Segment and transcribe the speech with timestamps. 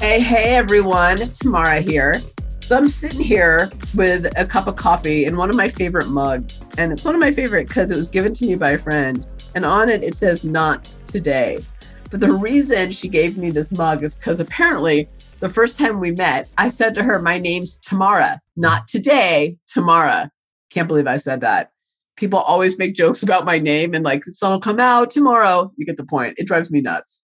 [0.00, 1.16] Hey, hey, everyone.
[1.16, 2.14] Tamara here.
[2.60, 6.62] So I'm sitting here with a cup of coffee in one of my favorite mugs.
[6.78, 9.26] And it's one of my favorite because it was given to me by a friend.
[9.56, 11.64] And on it, it says, not today.
[12.12, 15.08] But the reason she gave me this mug is because apparently
[15.40, 20.30] the first time we met, I said to her, My name's Tamara, not today, Tamara.
[20.70, 21.72] Can't believe I said that.
[22.14, 25.10] People always make jokes about my name and like, the sun will come oh, out
[25.10, 25.72] tomorrow.
[25.76, 26.34] You get the point.
[26.38, 27.20] It drives me nuts.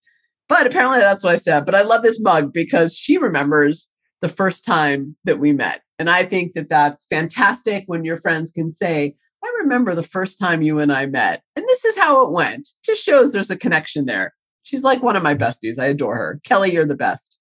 [0.49, 1.65] But apparently that's what I said.
[1.65, 3.91] But I love this mug because she remembers
[4.21, 5.83] the first time that we met.
[5.99, 10.39] And I think that that's fantastic when your friends can say, I remember the first
[10.39, 11.43] time you and I met.
[11.57, 12.71] And this is how it went.
[12.83, 14.35] Just shows there's a connection there.
[14.63, 15.79] She's like one of my besties.
[15.79, 16.41] I adore her.
[16.45, 17.39] Kelly, you're the best.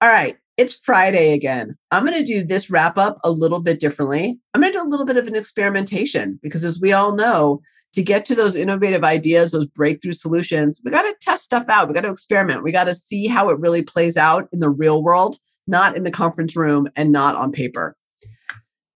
[0.00, 0.36] All right.
[0.58, 1.76] It's Friday again.
[1.90, 4.38] I'm going to do this wrap up a little bit differently.
[4.52, 7.62] I'm going to do a little bit of an experimentation because, as we all know,
[7.92, 11.88] to get to those innovative ideas, those breakthrough solutions, we got to test stuff out.
[11.88, 12.62] We got to experiment.
[12.62, 16.04] We got to see how it really plays out in the real world not in
[16.04, 17.96] the conference room and not on paper.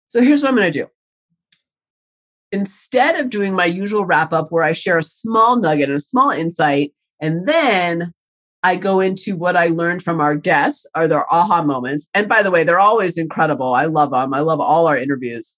[0.08, 0.86] So here's what I'm going to do.
[2.52, 6.00] Instead of doing my usual wrap up where I share a small nugget and a
[6.00, 8.12] small insight, and then
[8.62, 12.08] I go into what I learned from our guests, are their aha moments.
[12.14, 13.74] And by the way, they're always incredible.
[13.74, 14.33] I love them.
[14.33, 15.56] I love all our interviews.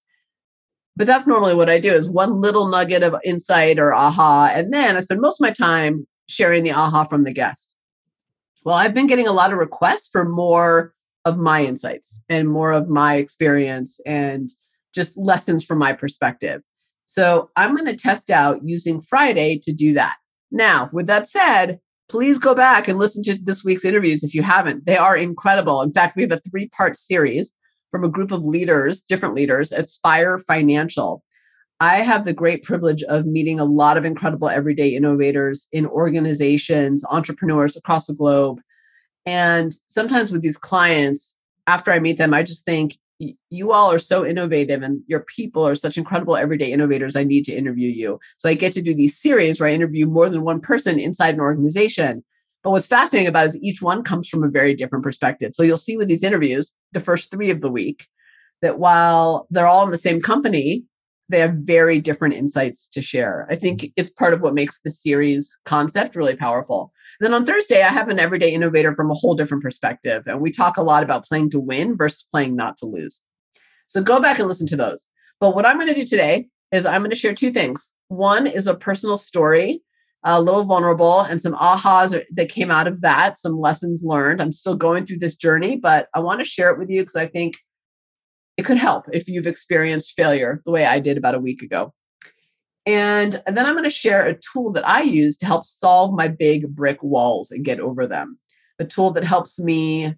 [0.99, 4.51] But that's normally what I do is one little nugget of insight or aha.
[4.53, 7.77] And then I spend most of my time sharing the aha from the guests.
[8.65, 10.93] Well, I've been getting a lot of requests for more
[11.25, 14.51] of my insights and more of my experience and
[14.93, 16.63] just lessons from my perspective.
[17.07, 20.17] So I'm going to test out using Friday to do that.
[20.51, 24.43] Now, with that said, please go back and listen to this week's interviews if you
[24.43, 24.85] haven't.
[24.85, 25.81] They are incredible.
[25.81, 27.55] In fact, we have a three part series
[27.91, 31.23] from a group of leaders, different leaders, Aspire Financial.
[31.81, 37.05] I have the great privilege of meeting a lot of incredible everyday innovators in organizations,
[37.09, 38.61] entrepreneurs across the globe
[39.29, 42.97] and sometimes with these clients, after I meet them, I just think
[43.51, 47.15] you all are so innovative and your people are such incredible everyday innovators.
[47.15, 48.21] I need to interview you.
[48.39, 51.35] So I get to do these series where I interview more than one person inside
[51.35, 52.25] an organization.
[52.63, 55.53] But what's fascinating about is each one comes from a very different perspective.
[55.55, 58.09] So you'll see with these interviews, the first three of the week,
[58.63, 60.85] that while they're all in the same company,
[61.29, 63.47] they have very different insights to share.
[63.51, 66.93] I think it's part of what makes the series concept really powerful.
[67.21, 70.25] Then on Thursday, I have an everyday innovator from a whole different perspective.
[70.27, 73.23] And we talk a lot about playing to win versus playing not to lose.
[73.89, 75.07] So go back and listen to those.
[75.41, 77.93] But what I'm going to do today is I'm going to share two things.
[78.09, 79.83] One is a personal story,
[80.25, 84.43] a little vulnerable, and some ahas that came out of that, some lessons learned.
[84.43, 87.17] I'm still going through this journey, but I want to share it with you because
[87.17, 87.57] I think
[88.57, 91.95] it could help if you've experienced failure the way I did about a week ago.
[92.85, 96.27] And then I'm going to share a tool that I use to help solve my
[96.27, 98.39] big brick walls and get over them.
[98.81, 100.15] A tool that helps me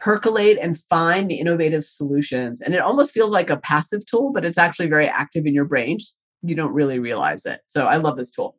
[0.00, 2.60] percolate and find the innovative solutions.
[2.60, 5.64] And it almost feels like a passive tool, but it's actually very active in your
[5.64, 5.98] brain.
[6.42, 7.60] You don't really realize it.
[7.68, 8.56] So I love this tool.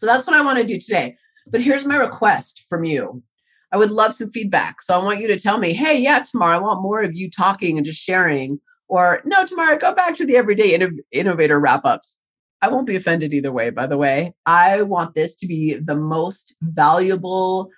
[0.00, 1.14] So that's what I want to do today.
[1.46, 3.22] But here's my request from you.
[3.70, 4.80] I would love some feedback.
[4.80, 7.30] So I want you to tell me, hey, yeah, tomorrow I want more of you
[7.30, 8.58] talking and just sharing.
[8.88, 10.74] Or no, tomorrow go back to the everyday
[11.12, 12.18] innovator wrap ups.
[12.62, 14.32] I won't be offended either way, by the way.
[14.46, 17.68] I want this to be the most valuable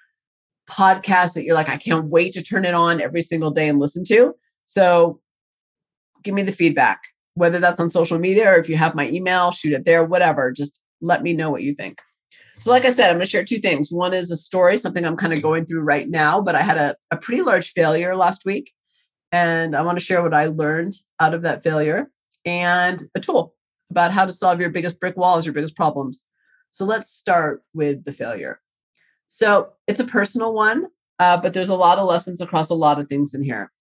[0.70, 3.80] podcast that you're like, I can't wait to turn it on every single day and
[3.80, 4.32] listen to.
[4.66, 5.20] So
[6.22, 7.00] give me the feedback,
[7.34, 10.52] whether that's on social media or if you have my email, shoot it there, whatever.
[10.52, 11.98] Just let me know what you think.
[12.62, 13.90] So, like I said, I'm going to share two things.
[13.90, 16.76] One is a story, something I'm kind of going through right now, but I had
[16.76, 18.72] a, a pretty large failure last week.
[19.32, 22.08] And I want to share what I learned out of that failure
[22.44, 23.56] and a tool
[23.90, 26.24] about how to solve your biggest brick walls, your biggest problems.
[26.70, 28.60] So let's start with the failure.
[29.26, 30.86] So it's a personal one,
[31.18, 33.72] uh, but there's a lot of lessons across a lot of things in here.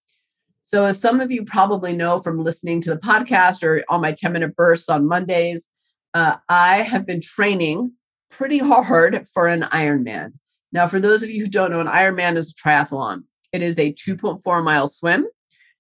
[0.63, 4.13] So, as some of you probably know from listening to the podcast or on my
[4.13, 5.69] 10 minute bursts on Mondays,
[6.15, 7.91] uh, I have been training
[8.31, 10.33] pretty hard for an Ironman.
[10.71, 13.23] Now, for those of you who don't know, an Ironman is a triathlon.
[13.51, 15.27] It is a 2.4 mile swim,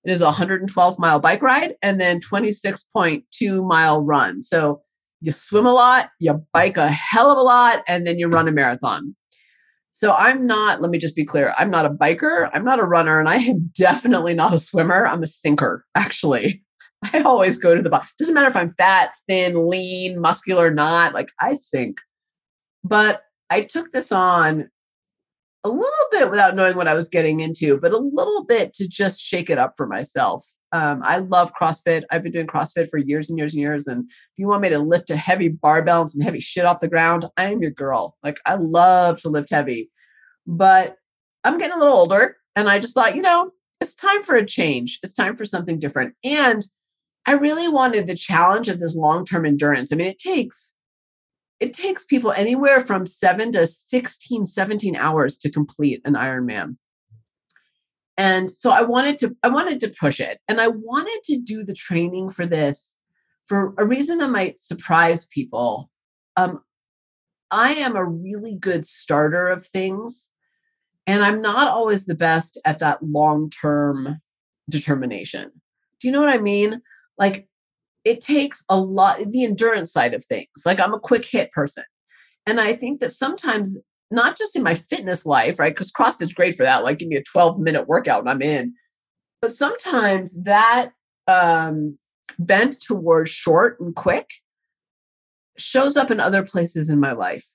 [0.03, 4.41] it is a 112 mile bike ride and then 26.2 mile run.
[4.41, 4.81] So
[5.21, 8.47] you swim a lot, you bike a hell of a lot, and then you run
[8.47, 9.15] a marathon.
[9.91, 12.83] So I'm not, let me just be clear, I'm not a biker, I'm not a
[12.83, 15.05] runner, and I am definitely not a swimmer.
[15.05, 16.63] I'm a sinker, actually.
[17.13, 18.07] I always go to the bottom.
[18.17, 21.99] Doesn't matter if I'm fat, thin, lean, muscular, or not, like I sink.
[22.83, 24.69] But I took this on
[25.63, 28.87] a little bit without knowing what I was getting into, but a little bit to
[28.87, 30.45] just shake it up for myself.
[30.73, 32.03] Um, I love CrossFit.
[32.09, 33.87] I've been doing CrossFit for years and years and years.
[33.87, 36.79] And if you want me to lift a heavy barbell and some heavy shit off
[36.79, 38.17] the ground, I am your girl.
[38.23, 39.91] Like I love to lift heavy,
[40.47, 40.95] but
[41.43, 42.37] I'm getting a little older.
[42.55, 43.51] And I just thought, you know,
[43.81, 44.99] it's time for a change.
[45.03, 46.15] It's time for something different.
[46.23, 46.65] And
[47.27, 49.91] I really wanted the challenge of this long-term endurance.
[49.91, 50.73] I mean, it takes
[51.61, 56.77] it takes people anywhere from 7 to 16 17 hours to complete an Ironman.
[58.17, 61.63] And so I wanted to I wanted to push it and I wanted to do
[61.63, 62.97] the training for this
[63.45, 65.89] for a reason that might surprise people.
[66.35, 66.61] Um
[67.51, 70.31] I am a really good starter of things
[71.05, 74.19] and I'm not always the best at that long-term
[74.69, 75.51] determination.
[75.99, 76.81] Do you know what I mean?
[77.17, 77.47] Like
[78.03, 80.47] it takes a lot the endurance side of things.
[80.65, 81.83] Like I'm a quick hit person.
[82.47, 83.77] And I think that sometimes
[84.09, 85.73] not just in my fitness life, right?
[85.73, 86.83] Because CrossFit's great for that.
[86.83, 88.73] Like give me a 12 minute workout and I'm in.
[89.41, 90.91] But sometimes that
[91.27, 91.97] um
[92.39, 94.29] bent towards short and quick
[95.57, 97.45] shows up in other places in my life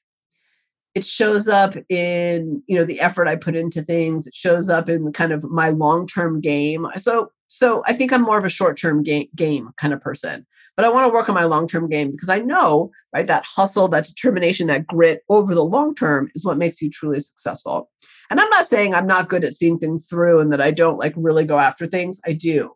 [0.94, 4.88] it shows up in you know the effort i put into things it shows up
[4.88, 8.76] in kind of my long-term game so so I think I'm more of a short
[8.76, 10.46] term game, game kind of person.
[10.76, 13.46] But I want to work on my long term game because I know, right, that
[13.46, 17.90] hustle, that determination, that grit over the long term is what makes you truly successful.
[18.30, 20.98] And I'm not saying I'm not good at seeing things through and that I don't
[20.98, 22.20] like really go after things.
[22.26, 22.72] I do.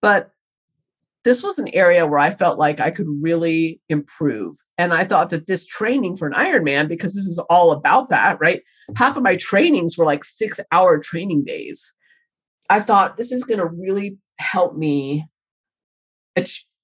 [0.00, 0.30] But
[1.24, 4.56] this was an area where I felt like I could really improve.
[4.76, 8.38] And I thought that this training for an Ironman, because this is all about that,
[8.40, 8.62] right?
[8.96, 11.92] Half of my trainings were like six hour training days.
[12.70, 15.26] I thought this is going to really help me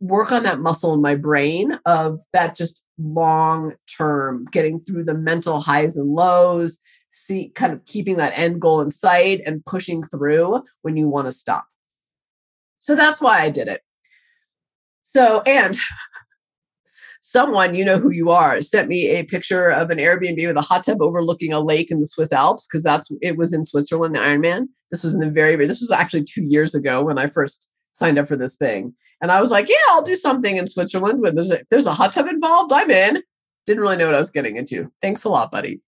[0.00, 5.15] work on that muscle in my brain of that just long term getting through the
[5.15, 6.79] mental highs and lows
[7.11, 11.27] see kind of keeping that end goal in sight and pushing through when you want
[11.27, 11.67] to stop.
[12.79, 13.83] So that's why i did it.
[15.03, 15.76] So and
[17.22, 20.62] someone you know who you are sent me a picture of an airbnb with a
[20.62, 24.14] hot tub overlooking a lake in the swiss alps because that's it was in switzerland
[24.14, 27.19] the ironman this was in the very very this was actually two years ago when
[27.19, 28.94] i first signed up for this thing.
[29.22, 31.94] And i was like yeah i'll do something in switzerland when there's a, there's a
[31.94, 33.23] hot tub involved i'm in.
[33.66, 34.90] Didn't really know what i was getting into.
[35.02, 35.81] Thanks a lot buddy.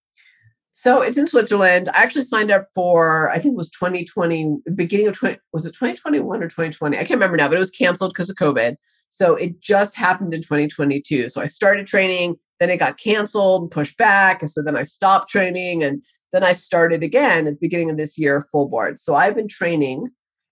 [0.75, 1.89] So it's in switzerland.
[1.89, 5.71] I actually signed up for i think it was 2020 beginning of 20 was it
[5.71, 8.77] 2021 or 2020 i can't remember now but it was canceled because of covid
[9.15, 11.29] so it just happened in 2022.
[11.29, 14.41] So I started training, then it got canceled, pushed back.
[14.41, 17.99] And so then I stopped training and then I started again at the beginning of
[17.99, 18.99] this year full board.
[18.99, 20.09] So I've been training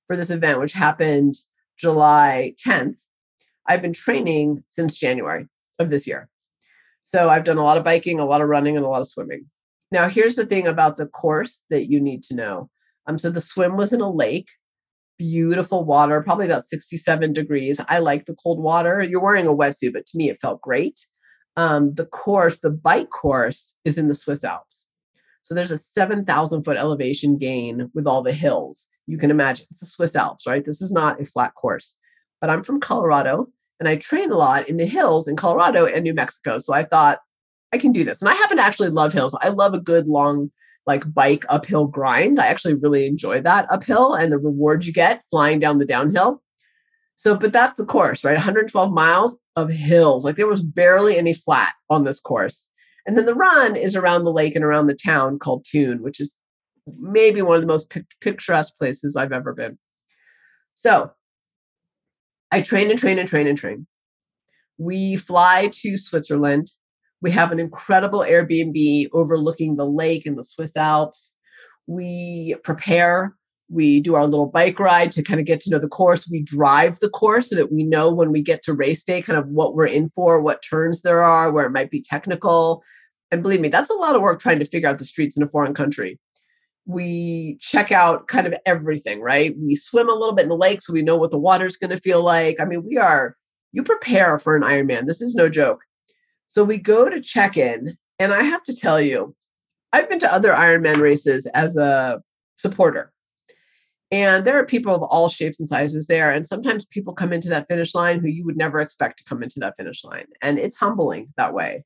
[0.07, 1.37] for this event, which happened
[1.79, 2.97] July 10th.
[3.67, 5.49] I've been training since January
[5.79, 6.29] of this year.
[7.05, 9.09] So I've done a lot of biking, a lot of running, and a lot of
[9.09, 9.47] swimming.
[9.91, 12.69] Now, here's the thing about the course that you need to know.
[13.07, 14.51] Um, so the swim was in a lake
[15.21, 17.79] beautiful water, probably about 67 degrees.
[17.91, 19.03] I like the cold water.
[19.03, 20.99] You're wearing a wetsuit, but to me, it felt great.
[21.57, 24.87] Um, the course, the bike course, is in the Swiss Alps.
[25.43, 28.87] So there's a 7,000 foot elevation gain with all the hills.
[29.07, 30.65] You can imagine it's the Swiss Alps, right?
[30.65, 31.99] This is not a flat course.
[32.41, 33.49] But I'm from Colorado
[33.79, 36.57] and I train a lot in the hills in Colorado and New Mexico.
[36.57, 37.19] So I thought
[37.75, 38.23] I can do this.
[38.23, 39.37] And I happen to actually love hills.
[39.39, 40.51] I love a good long
[40.87, 42.41] like bike uphill grind.
[42.41, 46.43] I actually really enjoy that uphill and the rewards you get flying down the downhill.
[47.17, 48.37] So, but that's the course, right?
[48.37, 50.25] 112 miles of hills.
[50.25, 52.69] Like there was barely any flat on this course.
[53.07, 56.19] And then the run is around the lake and around the town called Thun, which
[56.19, 56.35] is
[56.99, 59.79] maybe one of the most picturesque places I've ever been.
[60.75, 61.13] So
[62.51, 63.87] I train and train and train and train.
[64.79, 66.71] We fly to Switzerland
[67.23, 71.37] we have an incredible Airbnb overlooking the lake in the Swiss Alps.
[71.87, 73.35] We prepare.
[73.69, 76.29] We do our little bike ride to kind of get to know the course.
[76.29, 79.39] We drive the course so that we know when we get to race day kind
[79.39, 82.83] of what we're in for, what turns there are, where it might be technical.
[83.31, 85.43] And believe me, that's a lot of work trying to figure out the streets in
[85.43, 86.19] a foreign country.
[86.87, 89.55] We check out kind of everything, right?
[89.57, 91.91] We swim a little bit in the lake so we know what the water's going
[91.91, 92.61] to feel like.
[92.61, 93.37] I mean, we are,
[93.73, 95.07] you prepare for an Ironman.
[95.07, 95.83] This is no joke.
[96.51, 99.37] So we go to check in, and I have to tell you,
[99.93, 102.21] I've been to other Ironman races as a
[102.57, 103.13] supporter.
[104.11, 106.33] And there are people of all shapes and sizes there.
[106.33, 109.45] And sometimes people come into that finish line who you would never expect to come
[109.45, 110.27] into that finish line.
[110.43, 111.85] And it's humbling that way.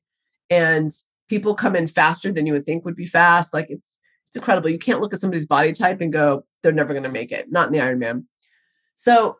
[0.49, 0.89] And
[1.29, 3.53] people come in faster than you would think would be fast.
[3.53, 4.71] Like it's it's incredible.
[4.71, 7.51] You can't look at somebody's body type and go, they're never going to make it.
[7.51, 8.23] Not in the Ironman.
[8.95, 9.37] So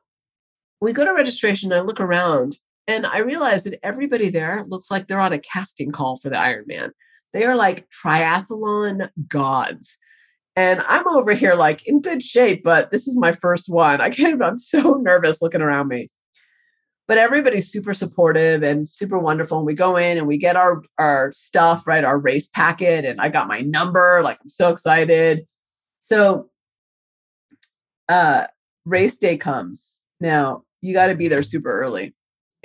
[0.79, 1.71] we go to registration.
[1.71, 5.39] And I look around, and I realize that everybody there looks like they're on a
[5.39, 6.91] casting call for the Ironman.
[7.33, 9.97] They are like triathlon gods.
[10.55, 14.01] And I'm over here like in good shape, but this is my first one.
[14.01, 16.09] I can't, I'm so nervous looking around me.
[17.07, 19.57] But everybody's super supportive and super wonderful.
[19.57, 22.03] And we go in and we get our our stuff, right?
[22.03, 23.05] Our race packet.
[23.05, 24.21] And I got my number.
[24.23, 25.45] Like I'm so excited.
[25.99, 26.49] So
[28.09, 28.47] uh
[28.85, 29.99] race day comes.
[30.19, 32.15] Now you got to be there super early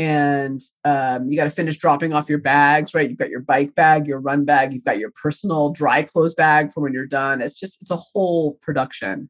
[0.01, 3.09] and um, you got to finish dropping off your bags right?
[3.11, 6.73] You've got your bike bag your run bag you've got your personal dry clothes bag
[6.73, 7.43] for when you're done.
[7.43, 9.29] It's just it's a whole production.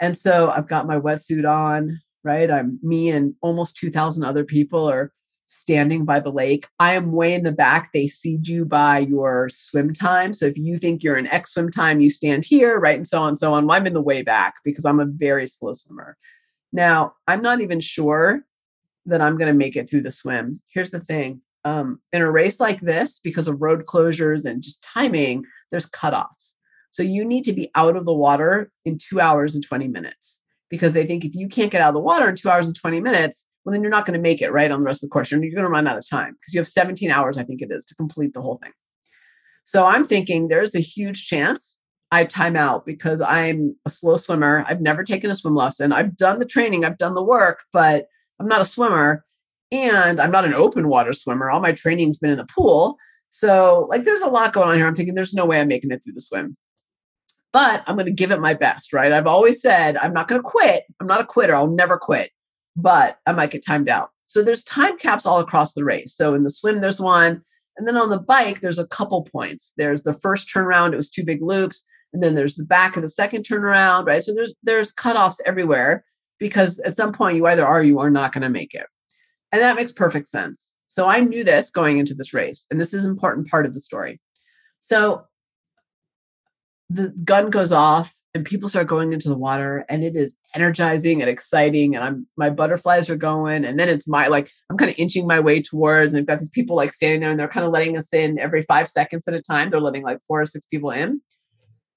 [0.00, 2.50] And so i've got my wetsuit on right?
[2.50, 5.12] I'm me and almost 2000 other people are
[5.46, 6.66] standing by the lake.
[6.80, 7.92] I am way in the back.
[7.92, 10.34] They seed you by your swim time.
[10.34, 13.22] So if you think you're an x swim time you stand here right and so
[13.22, 13.66] on so on.
[13.66, 16.16] Well, i'm in the way back because i'm a very slow swimmer.
[16.72, 18.44] Now i'm not even sure
[19.06, 20.60] that I'm going to make it through the swim.
[20.72, 24.82] Here's the thing um, in a race like this, because of road closures and just
[24.82, 26.54] timing, there's cutoffs.
[26.92, 30.40] So you need to be out of the water in two hours and 20 minutes
[30.70, 32.76] because they think if you can't get out of the water in two hours and
[32.76, 35.08] 20 minutes, well, then you're not going to make it right on the rest of
[35.08, 35.30] the course.
[35.30, 37.60] You're, you're going to run out of time because you have 17 hours, I think
[37.60, 38.72] it is, to complete the whole thing.
[39.64, 41.80] So I'm thinking there's a huge chance
[42.12, 44.64] I time out because I'm a slow swimmer.
[44.68, 45.92] I've never taken a swim lesson.
[45.92, 48.06] I've done the training, I've done the work, but
[48.40, 49.24] I'm not a swimmer
[49.72, 51.50] and I'm not an open water swimmer.
[51.50, 52.96] All my training's been in the pool.
[53.30, 54.86] So, like, there's a lot going on here.
[54.86, 56.56] I'm thinking there's no way I'm making it through the swim.
[57.52, 59.12] But I'm going to give it my best, right?
[59.12, 60.84] I've always said I'm not going to quit.
[61.00, 61.54] I'm not a quitter.
[61.54, 62.30] I'll never quit,
[62.76, 64.10] but I might get timed out.
[64.26, 66.14] So, there's time caps all across the race.
[66.14, 67.42] So, in the swim, there's one.
[67.76, 69.74] And then on the bike, there's a couple points.
[69.76, 71.84] There's the first turnaround, it was two big loops.
[72.12, 74.22] And then there's the back of the second turnaround, right?
[74.22, 76.04] So there's there's cutoffs everywhere
[76.38, 78.86] because at some point you either are you are not going to make it.
[79.52, 80.74] And that makes perfect sense.
[80.86, 83.74] So I knew this going into this race, and this is an important part of
[83.74, 84.20] the story.
[84.80, 85.24] So
[86.88, 91.20] the gun goes off and people start going into the water and it is energizing
[91.20, 94.90] and exciting and i'm my butterflies are going and then it's my like i'm kind
[94.90, 97.48] of inching my way towards and i've got these people like standing there and they're
[97.48, 100.40] kind of letting us in every five seconds at a time they're letting like four
[100.40, 101.20] or six people in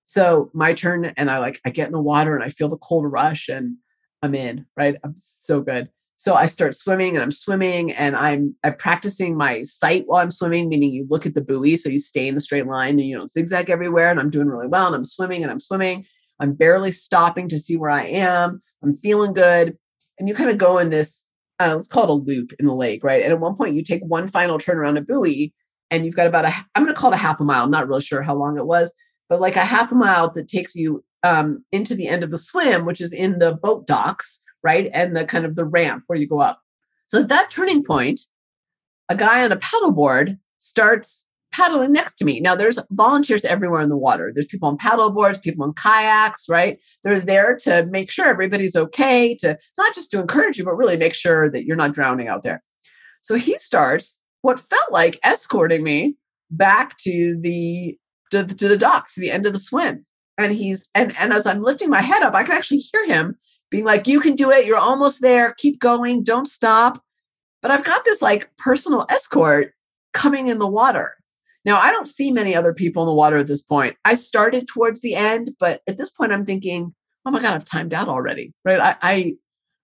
[0.05, 2.77] so my turn and i like i get in the water and i feel the
[2.77, 3.75] cold rush and
[4.21, 4.95] I'm in, right?
[5.03, 5.89] I'm so good.
[6.17, 10.31] So I start swimming and I'm swimming and I'm, I'm practicing my sight while I'm
[10.31, 11.77] swimming, meaning you look at the buoy.
[11.77, 14.11] So you stay in a straight line and you don't zigzag everywhere.
[14.11, 14.87] And I'm doing really well.
[14.87, 16.05] And I'm swimming and I'm swimming.
[16.41, 18.61] I'm barely stopping to see where I am.
[18.83, 19.77] I'm feeling good.
[20.17, 21.23] And you kind of go in this,
[21.61, 23.23] uh, let's call it a loop in the lake, right?
[23.23, 25.53] And at one point you take one final turn around a buoy
[25.89, 27.63] and you've got about a, I'm going to call it a half a mile.
[27.63, 28.93] I'm not really sure how long it was,
[29.29, 32.37] but like a half a mile that takes you um, into the end of the
[32.37, 34.89] swim, which is in the boat docks, right?
[34.93, 36.61] And the kind of the ramp where you go up.
[37.07, 38.21] So at that turning point,
[39.09, 42.39] a guy on a paddleboard starts paddling next to me.
[42.39, 44.31] Now there's volunteers everywhere in the water.
[44.33, 46.77] There's people on paddle boards, people on kayaks, right?
[47.03, 50.97] They're there to make sure everybody's okay, to not just to encourage you, but really
[50.97, 52.63] make sure that you're not drowning out there.
[53.21, 56.15] So he starts what felt like escorting me
[56.51, 57.97] back to the
[58.31, 60.05] to, to the docks, to the end of the swim
[60.39, 63.37] and he's and and as i'm lifting my head up i can actually hear him
[63.69, 64.65] being like you can do it.
[64.65, 65.53] You're almost there.
[65.57, 66.23] Keep going.
[66.23, 67.03] Don't stop.
[67.61, 69.73] But i've got this like personal escort
[70.13, 71.15] coming in the water.
[71.65, 73.97] Now i don't see many other people in the water at this point.
[74.05, 77.65] I started towards the end but at this point i'm thinking oh my god i've
[77.65, 78.79] timed out already right?
[78.79, 79.33] I i,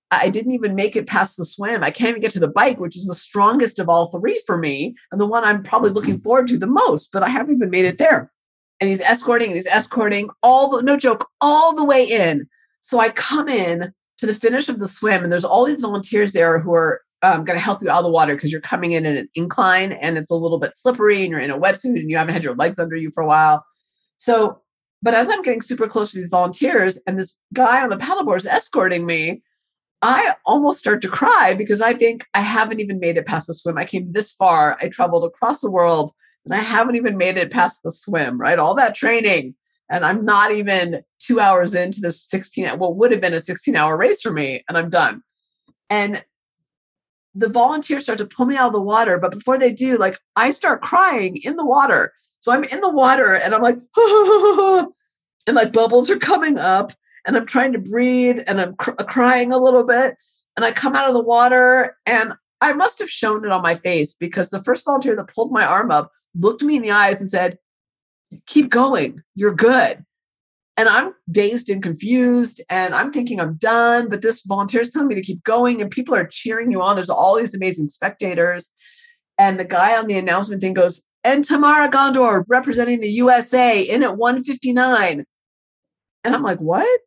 [0.10, 1.84] I didn't even make it past the swim.
[1.84, 4.58] I can't even get to the bike which is the strongest of all three for
[4.58, 7.70] me and the one i'm probably looking forward to the most but i haven't even
[7.70, 8.32] made it there
[8.80, 12.48] and he's escorting and he's escorting all the no joke all the way in
[12.82, 16.34] so i come in to the finish of the swim and there's all these volunteers
[16.34, 18.92] there who are um, going to help you out of the water because you're coming
[18.92, 22.00] in in an incline and it's a little bit slippery and you're in a wetsuit
[22.00, 23.66] and you haven't had your legs under you for a while
[24.18, 24.62] so
[25.02, 28.38] but as i'm getting super close to these volunteers and this guy on the paddleboard
[28.38, 29.42] is escorting me
[30.02, 33.56] I almost start to cry because I think I haven't even made it past the
[33.56, 33.78] swim.
[33.78, 34.78] I came this far.
[34.80, 36.12] I traveled across the world
[36.46, 38.60] and I haven't even made it past the swim, right?
[38.60, 39.56] All that training.
[39.90, 43.76] And I'm not even two hours into this 16, what would have been a 16
[43.76, 45.22] hour race for me, and I'm done.
[45.90, 46.24] And
[47.36, 49.20] the volunteers start to pull me out of the water.
[49.20, 52.14] But before they do, like I start crying in the water.
[52.40, 53.78] So I'm in the water and I'm like,
[55.46, 56.94] and like bubbles are coming up
[57.26, 60.16] and I'm trying to breathe and I'm cr- crying a little bit.
[60.56, 62.34] And I come out of the water and
[62.66, 65.64] I must have shown it on my face because the first volunteer that pulled my
[65.64, 67.60] arm up looked me in the eyes and said,
[68.48, 70.04] Keep going, you're good.
[70.76, 75.08] And I'm dazed and confused, and I'm thinking I'm done, but this volunteer is telling
[75.08, 76.96] me to keep going, and people are cheering you on.
[76.96, 78.72] There's all these amazing spectators.
[79.38, 84.02] And the guy on the announcement thing goes, and Tamara Ghandour representing the USA in
[84.02, 85.24] at 159.
[86.24, 87.00] And I'm like, what?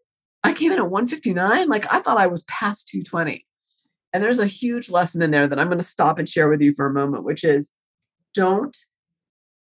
[0.44, 1.68] I came in at 159?
[1.68, 3.44] Like I thought I was past 220.
[4.12, 6.62] And there's a huge lesson in there that I'm going to stop and share with
[6.62, 7.70] you for a moment, which is
[8.34, 8.76] don't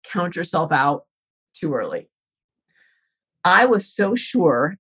[0.04, 1.04] count yourself out
[1.54, 2.10] too early.
[3.44, 4.78] I was so sure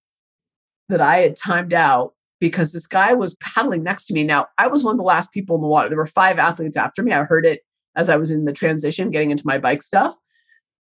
[0.90, 4.24] that I had timed out because this guy was paddling next to me.
[4.24, 5.90] Now, I was one of the last people in the water.
[5.90, 7.12] There were five athletes after me.
[7.12, 7.62] I heard it
[7.96, 10.16] as I was in the transition getting into my bike stuff.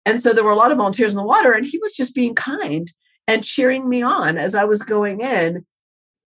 [0.05, 2.15] And so there were a lot of volunteers in the water, and he was just
[2.15, 2.89] being kind
[3.27, 5.65] and cheering me on as I was going in.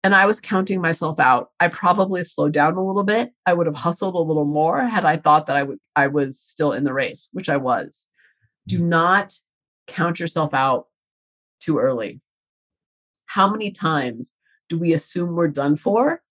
[0.03, 1.51] And I was counting myself out.
[1.59, 3.33] I probably slowed down a little bit.
[3.45, 6.39] I would have hustled a little more had I thought that I would I was
[6.39, 8.07] still in the race, which I was.
[8.67, 8.89] Do mm-hmm.
[8.89, 9.33] not
[9.87, 10.87] count yourself out
[11.59, 12.21] too early.
[13.25, 14.35] How many times
[14.69, 16.21] do we assume we're done for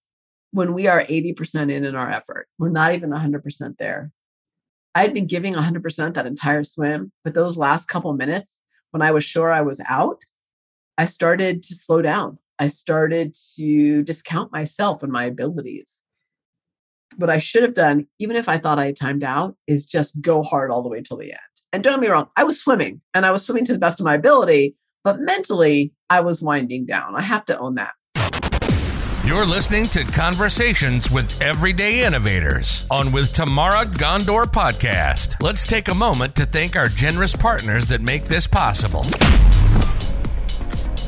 [0.52, 2.48] when we are 80% in in our effort?
[2.58, 4.10] We're not even 100% there.
[4.94, 8.60] I'd been giving 100% that entire swim, but those last couple minutes
[8.90, 10.18] when I was sure I was out,
[10.96, 12.38] I started to slow down.
[12.60, 16.00] I started to discount myself and my abilities.
[17.16, 20.20] What I should have done, even if I thought I had timed out, is just
[20.20, 21.40] go hard all the way till the end.
[21.72, 24.00] And don't get me wrong, I was swimming and I was swimming to the best
[24.00, 24.74] of my ability,
[25.04, 27.14] but mentally, I was winding down.
[27.14, 27.92] I have to own that.
[29.24, 35.40] You're listening to Conversations with Everyday Innovators on With Tamara Ghandour podcast.
[35.42, 39.04] Let's take a moment to thank our generous partners that make this possible.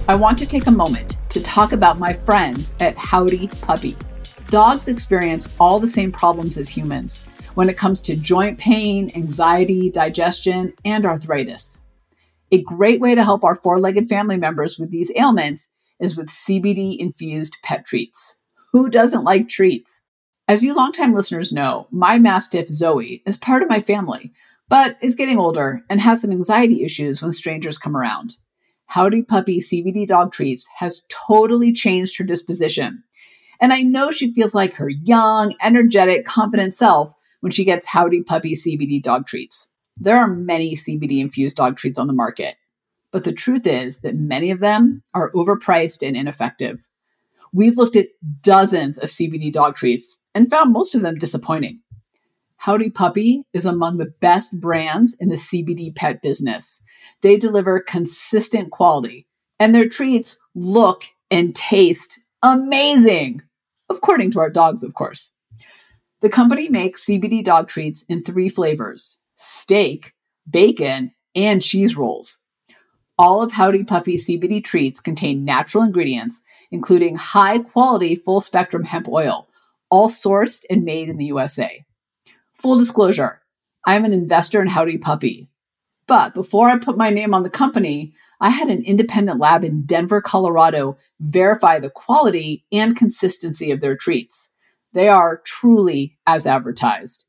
[0.07, 3.96] I want to take a moment to talk about my friends at Howdy Puppy.
[4.49, 9.90] Dogs experience all the same problems as humans when it comes to joint pain, anxiety,
[9.90, 11.80] digestion, and arthritis.
[12.52, 15.70] A great way to help our four legged family members with these ailments
[16.00, 18.34] is with CBD infused pet treats.
[18.72, 20.02] Who doesn't like treats?
[20.49, 24.32] As you longtime listeners know, my Mastiff Zoe is part of my family,
[24.69, 28.36] but is getting older and has some anxiety issues when strangers come around.
[28.90, 33.04] Howdy Puppy CBD dog treats has totally changed her disposition.
[33.60, 38.24] And I know she feels like her young, energetic, confident self when she gets Howdy
[38.24, 39.68] Puppy CBD dog treats.
[39.96, 42.56] There are many CBD infused dog treats on the market,
[43.12, 46.88] but the truth is that many of them are overpriced and ineffective.
[47.52, 48.08] We've looked at
[48.42, 51.78] dozens of CBD dog treats and found most of them disappointing.
[52.60, 56.82] Howdy Puppy is among the best brands in the CBD pet business.
[57.23, 59.26] They deliver consistent quality,
[59.58, 63.40] and their treats look and taste amazing,
[63.88, 65.32] according to our dogs, of course.
[66.20, 70.12] The company makes CBD dog treats in three flavors steak,
[70.50, 72.40] bacon, and cheese rolls.
[73.16, 79.08] All of Howdy Puppy CBD treats contain natural ingredients, including high quality full spectrum hemp
[79.08, 79.49] oil,
[79.88, 81.86] all sourced and made in the USA.
[82.60, 83.40] Full disclosure
[83.86, 85.49] I'm an investor in Howdy Puppy.
[86.06, 89.86] But before I put my name on the company, I had an independent lab in
[89.86, 94.50] Denver, Colorado verify the quality and consistency of their treats.
[94.92, 97.25] They are truly as advertised.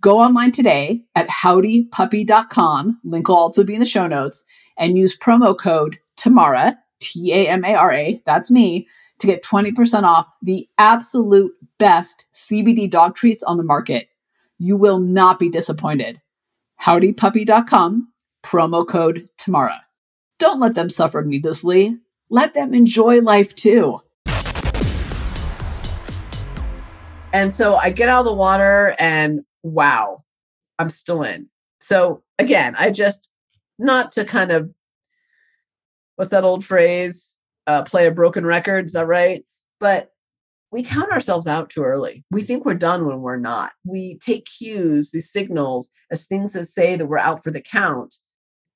[0.00, 4.44] Go online today at howdypuppy.com, link will also be in the show notes,
[4.78, 8.86] and use promo code TAMARA, T A M A R A, that's me,
[9.18, 14.08] to get 20% off the absolute best CBD dog treats on the market.
[14.62, 16.20] You will not be disappointed.
[16.80, 18.12] Howdypuppy.com,
[18.44, 19.80] promo code TAMARA.
[20.38, 21.98] Don't let them suffer needlessly.
[22.30, 24.00] Let them enjoy life too.
[27.32, 30.22] And so I get out of the water and wow,
[30.78, 31.48] I'm still in.
[31.80, 33.30] So again, I just,
[33.80, 34.72] not to kind of,
[36.14, 37.36] what's that old phrase?
[37.66, 38.86] Uh, play a broken record.
[38.86, 39.44] Is that right?
[39.80, 40.11] But
[40.72, 42.24] we count ourselves out too early.
[42.30, 42.46] We mm.
[42.46, 43.72] think we're done when we're not.
[43.84, 48.16] We take cues, these signals, as things that say that we're out for the count,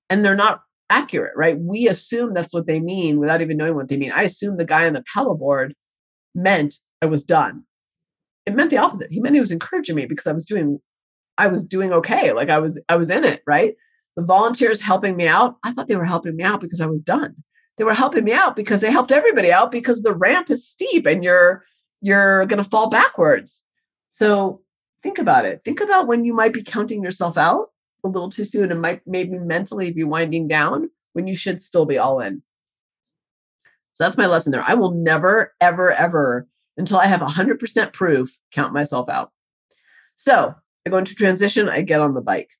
[0.08, 1.58] and they're not accurate, right?
[1.58, 4.12] We assume that's what they mean without even knowing what they mean.
[4.12, 5.72] I assume the guy on the paddleboard
[6.34, 7.64] meant I was done
[8.46, 9.10] it meant the opposite.
[9.10, 10.80] He meant he was encouraging me because I was doing
[11.36, 12.32] I was doing okay.
[12.32, 13.74] Like I was I was in it, right?
[14.16, 17.02] The volunteers helping me out, I thought they were helping me out because I was
[17.02, 17.34] done.
[17.76, 21.04] They were helping me out because they helped everybody out because the ramp is steep
[21.04, 21.62] and you're
[22.06, 23.64] you're going to fall backwards.
[24.08, 24.62] So
[25.02, 25.62] think about it.
[25.64, 27.70] Think about when you might be counting yourself out
[28.04, 31.84] a little too soon and might maybe mentally be winding down when you should still
[31.84, 32.42] be all in.
[33.94, 34.62] So that's my lesson there.
[34.64, 39.32] I will never, ever, ever until I have 100% proof, count myself out.
[40.14, 40.54] So
[40.86, 42.50] I go into transition, I get on the bike.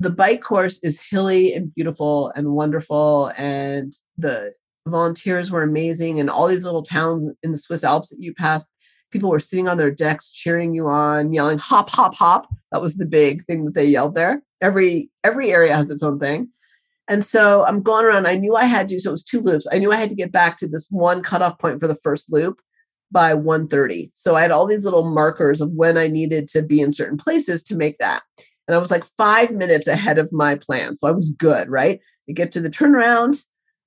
[0.00, 4.52] The bike course is hilly and beautiful and wonderful, and the
[4.86, 6.20] volunteers were amazing.
[6.20, 8.66] And all these little towns in the Swiss Alps that you passed,
[9.10, 12.96] people were sitting on their decks cheering you on, yelling "hop, hop, hop." That was
[12.96, 14.42] the big thing that they yelled there.
[14.60, 16.48] Every every area has its own thing.
[17.08, 18.26] And so I'm going around.
[18.26, 19.66] I knew I had to, so it was two loops.
[19.70, 22.32] I knew I had to get back to this one cutoff point for the first
[22.32, 22.60] loop
[23.12, 24.10] by 1:30.
[24.12, 27.16] So I had all these little markers of when I needed to be in certain
[27.16, 28.22] places to make that.
[28.66, 30.96] And I was like five minutes ahead of my plan.
[30.96, 32.00] So I was good, right?
[32.28, 33.44] I get to the turnaround.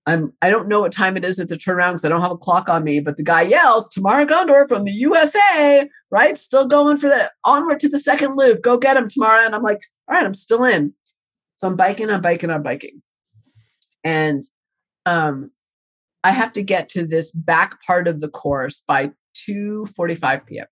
[0.09, 2.31] I'm I don't know what time it is at the turnaround because I don't have
[2.31, 6.35] a clock on me, but the guy yells, Tamara Ghandour from the USA, right?
[6.35, 8.63] Still going for the onward to the second loop.
[8.63, 9.45] Go get him, Tamara.
[9.45, 10.93] And I'm like, all right, I'm still in.
[11.57, 13.03] So I'm biking, I'm biking, I'm biking.
[14.03, 14.41] And
[15.05, 15.51] um
[16.23, 19.11] I have to get to this back part of the course by
[19.47, 20.65] 2:45 p.m.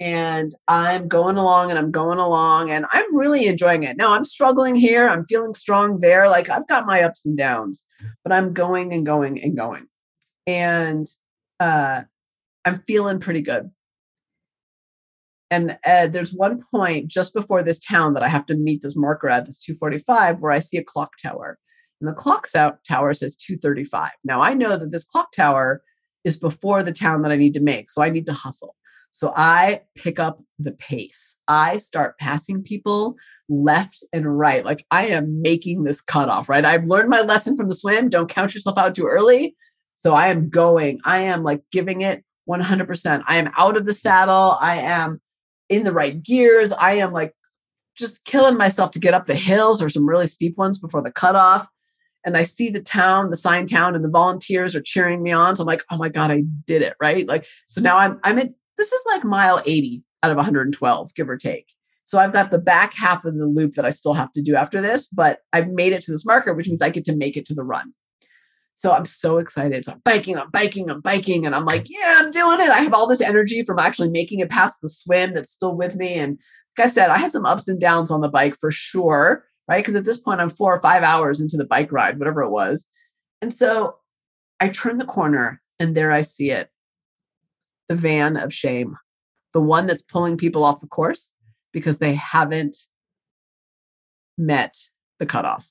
[0.00, 3.96] And I'm going along and I'm going along and I'm really enjoying it.
[3.96, 6.28] Now I'm struggling here, I'm feeling strong there.
[6.28, 7.84] Like I've got my ups and downs,
[8.22, 9.86] but I'm going and going and going.
[10.46, 11.06] And
[11.58, 12.02] uh
[12.64, 13.70] I'm feeling pretty good.
[15.50, 18.94] And uh, there's one point just before this town that I have to meet this
[18.94, 21.58] marker at this 245 where I see a clock tower
[22.00, 24.10] and the clock tower says 235.
[24.24, 25.82] Now I know that this clock tower
[26.24, 27.90] is before the town that I need to make.
[27.90, 28.76] So I need to hustle.
[29.12, 31.36] So I pick up the pace.
[31.48, 33.16] I start passing people
[33.48, 34.64] left and right.
[34.64, 36.64] Like I am making this cutoff, right?
[36.64, 38.08] I've learned my lesson from the swim.
[38.08, 39.56] Don't count yourself out too early.
[39.94, 41.00] So I am going.
[41.04, 43.24] I am like giving it 100%.
[43.26, 44.56] I am out of the saddle.
[44.60, 45.20] I am
[45.68, 46.72] in the right gears.
[46.72, 47.34] I am like
[47.96, 51.10] just killing myself to get up the hills or some really steep ones before the
[51.10, 51.68] cutoff
[52.24, 55.56] and I see the town, the sign town, and the volunteers are cheering me on.
[55.56, 56.94] So I'm like, oh my God, I did it.
[57.00, 57.26] Right.
[57.26, 61.28] Like, so now I'm, I'm in, this is like mile 80 out of 112, give
[61.28, 61.66] or take.
[62.04, 64.56] So I've got the back half of the loop that I still have to do
[64.56, 67.36] after this, but I've made it to this marker, which means I get to make
[67.36, 67.92] it to the run.
[68.72, 69.84] So I'm so excited.
[69.84, 72.70] So I'm biking, I'm biking, I'm biking, and I'm like, yeah, I'm doing it.
[72.70, 75.96] I have all this energy from actually making it past the swim that's still with
[75.96, 76.14] me.
[76.14, 76.38] And
[76.78, 79.84] like I said, I have some ups and downs on the bike for sure right?
[79.84, 82.50] Because at this point, I'm four or five hours into the bike ride, whatever it
[82.50, 82.86] was.
[83.42, 83.96] And so
[84.58, 86.70] I turn the corner and there I see it
[87.88, 88.96] the van of shame,
[89.52, 91.34] the one that's pulling people off the course
[91.72, 92.76] because they haven't
[94.36, 94.76] met
[95.18, 95.68] the cutoff.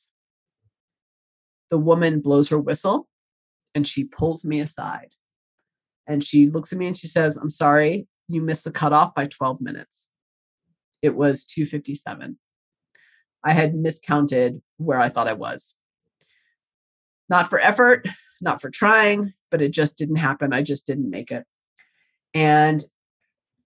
[1.70, 3.08] The woman blows her whistle
[3.76, 5.10] and she pulls me aside.
[6.08, 9.28] And she looks at me and she says, I'm sorry, you missed the cutoff by
[9.28, 10.08] 12 minutes.
[11.02, 12.40] It was 257.
[13.44, 15.76] I had miscounted where I thought I was.
[17.30, 18.08] Not for effort,
[18.42, 20.54] not for trying, but it just didn't happen.
[20.54, 21.46] I just didn't make it.
[22.34, 22.84] And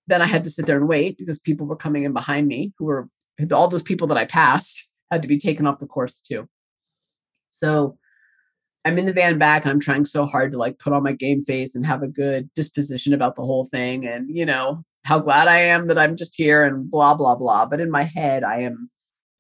[0.08, 2.74] then I had to sit there and wait because people were coming in behind me
[2.78, 3.10] who were
[3.52, 6.48] all those people that I passed had to be taken off the course too.
[7.50, 7.98] So
[8.86, 11.14] I'm in the van back and I'm trying so hard to like put on my
[11.14, 15.20] game face and have a good disposition about the whole thing and you know how
[15.20, 18.44] glad I am that I'm just here and blah blah blah but in my head
[18.44, 18.90] I am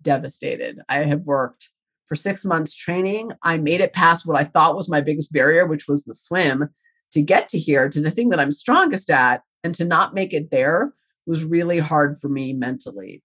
[0.02, 0.80] devastated.
[0.90, 1.70] I have worked
[2.08, 3.32] for six months training.
[3.44, 6.70] I made it past what I thought was my biggest barrier, which was the swim,
[7.14, 9.42] to get to here, to the thing that I'm strongest at.
[9.64, 10.92] And to not make it there
[11.28, 13.22] was really hard for me mentally.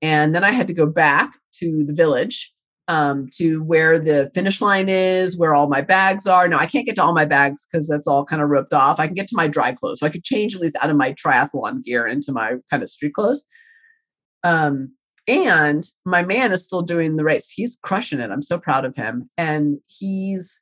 [0.00, 2.52] And then I had to go back to the village
[2.88, 6.48] um, to where the finish line is, where all my bags are.
[6.48, 8.98] Now I can't get to all my bags because that's all kind of ripped off.
[8.98, 10.96] I can get to my dry clothes, so I could change at least out of
[10.96, 13.44] my triathlon gear into my kind of street clothes.
[14.42, 14.94] Um,
[15.28, 17.48] and my man is still doing the race.
[17.48, 18.30] He's crushing it.
[18.30, 19.30] I'm so proud of him.
[19.36, 20.60] And he's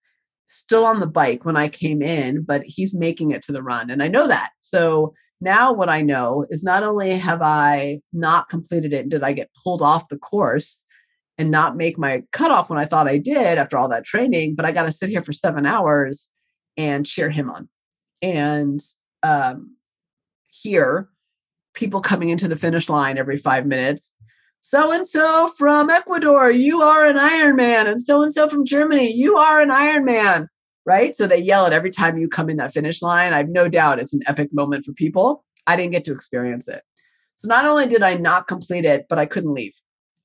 [0.50, 3.88] still on the bike when I came in, but he's making it to the run.
[3.88, 4.50] And I know that.
[4.60, 9.32] So now what I know is not only have I not completed it, did I
[9.32, 10.84] get pulled off the course
[11.38, 14.66] and not make my cutoff when I thought I did after all that training, but
[14.66, 16.28] I got to sit here for seven hours
[16.76, 17.68] and cheer him on.
[18.20, 18.80] And
[19.22, 19.76] um,
[20.48, 21.08] here,
[21.74, 24.16] people coming into the finish line every five minutes
[24.60, 28.64] so and so from Ecuador, you are an Iron Man, and so and so from
[28.64, 30.48] Germany, you are an Iron Man,
[30.84, 31.14] right?
[31.14, 33.32] So they yell it every time you come in that finish line.
[33.32, 35.44] I have no doubt it's an epic moment for people.
[35.66, 36.82] I didn't get to experience it.
[37.36, 39.74] So not only did I not complete it, but I couldn't leave.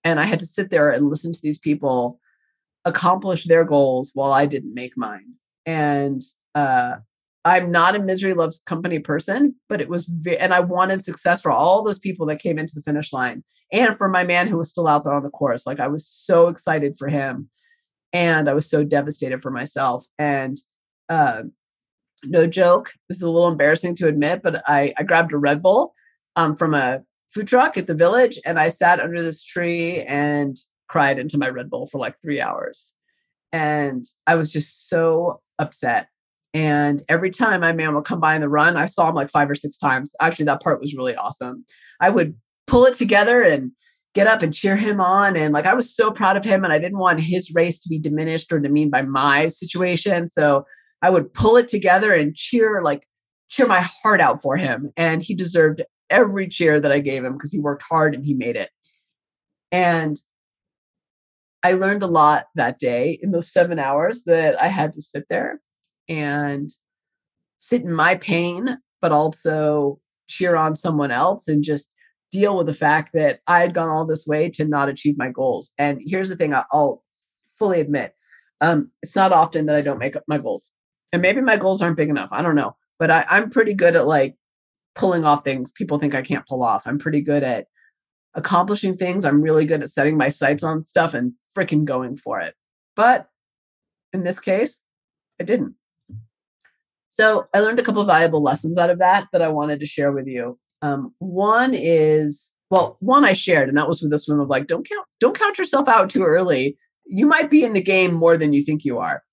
[0.04, 2.20] And I had to sit there and listen to these people
[2.84, 5.34] accomplish their goals while I didn't make mine.
[5.66, 6.22] And
[6.54, 6.98] uh,
[7.46, 11.52] I'm not a misery loves company person, but it was, and I wanted success for
[11.52, 14.70] all those people that came into the finish line and for my man who was
[14.70, 15.68] still out there on the course.
[15.68, 17.50] Like I was so excited for him
[18.12, 20.06] and I was so devastated for myself.
[20.18, 20.58] And
[21.08, 21.44] uh,
[22.24, 22.94] no joke.
[23.10, 25.94] This is a little embarrassing to admit, but I, I grabbed a Red Bull
[26.36, 30.58] um, from a food truck at the village and I sat under this tree and
[30.88, 32.94] cried into my Red Bull for like three hours.
[33.52, 36.08] And I was just so upset.
[36.56, 39.30] And every time my man would come by in the run, I saw him like
[39.30, 40.14] five or six times.
[40.22, 41.66] Actually, that part was really awesome.
[42.00, 42.34] I would
[42.66, 43.72] pull it together and
[44.14, 45.36] get up and cheer him on.
[45.36, 47.90] And like I was so proud of him and I didn't want his race to
[47.90, 50.30] be diminished or demeaned by my situation.
[50.30, 50.66] So
[51.02, 53.06] I would pull it together and cheer like
[53.50, 54.94] cheer my heart out for him.
[54.96, 58.34] And he deserved every cheer that I gave him because he worked hard and he
[58.34, 58.70] made it.
[59.74, 60.18] And
[61.64, 65.26] I learned a lot that day in those seven hours that I had to sit
[65.30, 65.60] there
[66.08, 66.70] and
[67.58, 71.94] sit in my pain, but also cheer on someone else and just
[72.32, 75.30] deal with the fact that I had gone all this way to not achieve my
[75.30, 75.72] goals.
[75.78, 77.04] And here's the thing I'll
[77.58, 78.14] fully admit
[78.62, 80.72] um, it's not often that I don't make up my goals.
[81.12, 82.30] And maybe my goals aren't big enough.
[82.32, 82.76] I don't know.
[83.00, 84.36] But I, I'm pretty good at like
[84.96, 86.88] pulling off things people think I can't pull off.
[86.88, 87.68] I'm pretty good at
[88.34, 89.26] accomplishing things.
[89.26, 92.56] I'm really good at setting my sights on stuff and freaking going for it.
[92.96, 93.28] But
[94.14, 94.84] in this case,
[95.40, 95.76] I didn't.
[97.16, 99.86] So I learned a couple of valuable lessons out of that that I wanted to
[99.86, 100.60] share with you.
[100.82, 104.68] Um, one is, well, one I shared, and that was with this one of like,
[104.68, 106.78] don't count, don't count yourself out too early.
[107.06, 109.24] You might be in the game more than you think you are.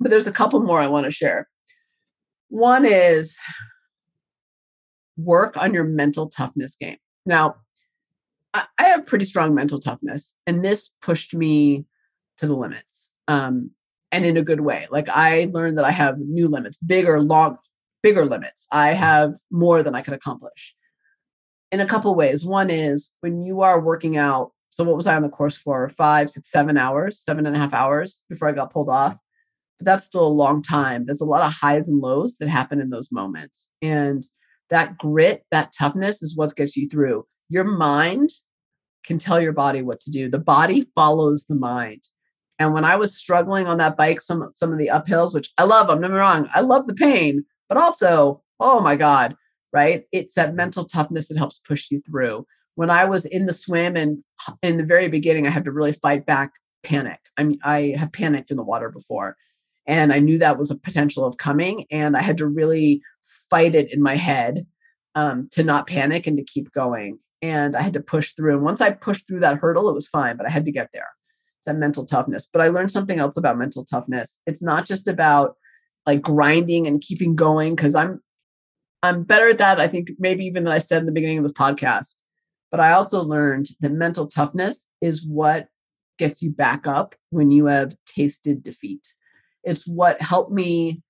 [0.00, 1.48] But there's a couple more I want to share.
[2.48, 3.38] One is
[5.16, 6.96] work on your mental toughness game.
[7.24, 7.54] Now,
[8.52, 11.84] I, I have pretty strong mental toughness, and this pushed me
[12.38, 13.12] to the limits.
[13.28, 13.70] Um,
[14.12, 14.86] and in a good way.
[14.90, 17.56] Like I learned that I have new limits, bigger, long,
[18.02, 18.66] bigger limits.
[18.70, 18.98] I mm-hmm.
[18.98, 20.74] have more than I can accomplish.
[21.72, 22.44] In a couple ways.
[22.44, 24.52] One is when you are working out.
[24.68, 25.88] So what was I on the course for?
[25.88, 29.16] Five, six, seven hours, seven and a half hours before I got pulled off.
[29.78, 31.06] But that's still a long time.
[31.06, 33.70] There's a lot of highs and lows that happen in those moments.
[33.80, 34.22] And
[34.68, 37.26] that grit, that toughness is what gets you through.
[37.48, 38.30] Your mind
[39.04, 40.28] can tell your body what to do.
[40.28, 42.04] The body follows the mind.
[42.62, 45.64] And when I was struggling on that bike, some some of the uphills, which I
[45.64, 49.34] love, I'm not wrong, I love the pain, but also, oh my God,
[49.72, 50.04] right?
[50.12, 52.46] It's that mental toughness that helps push you through.
[52.76, 54.22] When I was in the swim and
[54.62, 56.52] in the very beginning, I had to really fight back
[56.84, 57.18] panic.
[57.36, 59.36] I mean, I have panicked in the water before.
[59.86, 61.86] And I knew that was a potential of coming.
[61.90, 63.02] And I had to really
[63.50, 64.66] fight it in my head
[65.16, 67.18] um, to not panic and to keep going.
[67.42, 68.54] And I had to push through.
[68.54, 70.90] And once I pushed through that hurdle, it was fine, but I had to get
[70.94, 71.08] there.
[71.66, 72.48] That mental toughness.
[72.52, 74.38] But I learned something else about mental toughness.
[74.46, 75.56] It's not just about
[76.06, 78.20] like grinding and keeping going, because I'm
[79.02, 81.44] I'm better at that, I think, maybe even than I said in the beginning of
[81.44, 82.14] this podcast.
[82.70, 85.68] But I also learned that mental toughness is what
[86.18, 89.14] gets you back up when you have tasted defeat.
[89.64, 91.02] It's what helped me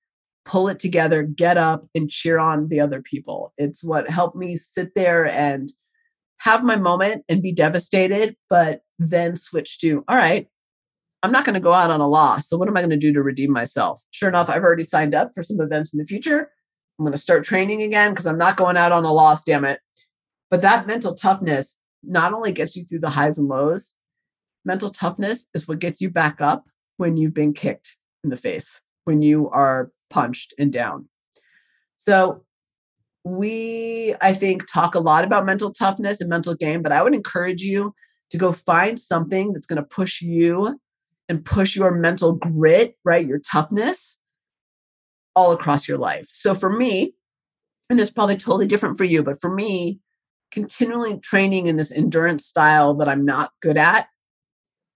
[0.45, 3.53] pull it together, get up and cheer on the other people.
[3.57, 5.71] It's what helped me sit there and
[6.39, 10.47] have my moment and be devastated, but then switch to, all right,
[11.21, 12.49] I'm not going to go out on a loss.
[12.49, 14.03] So what am I going to do to redeem myself?
[14.11, 16.49] Sure enough, I've already signed up for some events in the future.
[16.99, 19.65] I'm going to start training again because I'm not going out on a loss, damn
[19.65, 19.79] it.
[20.51, 23.95] But that mental toughness not only gets you through the highs and lows,
[24.65, 26.65] mental toughness is what gets you back up
[26.97, 31.07] when you've been kicked in the face, when you are punched and down.
[31.95, 32.43] So
[33.23, 37.13] we, I think, talk a lot about mental toughness and mental game, but I would
[37.13, 37.93] encourage you
[38.31, 40.79] to go find something that's going to push you
[41.29, 43.25] and push your mental grit, right?
[43.25, 44.17] Your toughness
[45.35, 46.27] all across your life.
[46.31, 47.13] So for me,
[47.89, 49.99] and it's probably totally different for you, but for me,
[50.51, 54.07] continually training in this endurance style that I'm not good at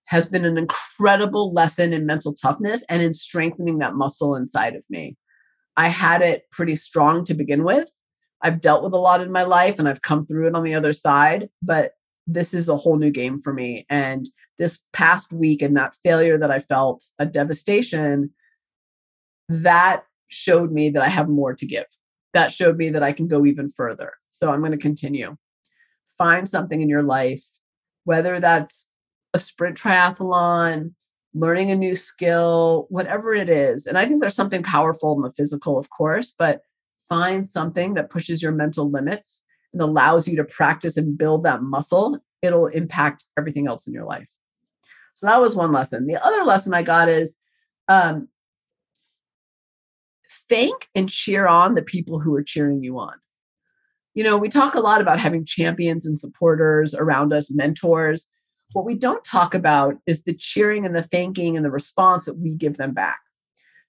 [0.05, 4.85] has been an incredible lesson in mental toughness and in strengthening that muscle inside of
[4.89, 5.17] me.
[5.75, 7.89] I had it pretty strong to begin with.
[8.41, 10.76] I've dealt with a lot in my life and I've come through it on the
[10.76, 11.93] other side, but
[12.28, 13.86] this is a whole new game for me.
[13.89, 18.32] And this past week and that failure that I felt, a devastation,
[19.50, 21.86] that showed me that I have more to give.
[22.34, 24.13] That showed me that I can go even further.
[24.30, 25.38] So I'm going to continue.
[26.17, 27.43] Find something in your life,
[28.04, 28.88] whether that's
[29.34, 30.93] a sprint triathlon,
[31.34, 33.86] learning a new skill, whatever it is.
[33.86, 36.62] And I think there's something powerful in the physical, of course, but
[37.09, 39.43] find something that pushes your mental limits
[39.73, 42.19] and allows you to practice and build that muscle.
[42.41, 44.29] It'll impact everything else in your life.
[45.15, 46.05] So that was one lesson.
[46.05, 47.37] The other lesson I got is
[47.87, 48.27] um,
[50.49, 53.13] thank and cheer on the people who are cheering you on.
[54.13, 58.27] You know, we talk a lot about having champions and supporters around us, mentors.
[58.73, 62.37] What we don't talk about is the cheering and the thanking and the response that
[62.37, 63.19] we give them back.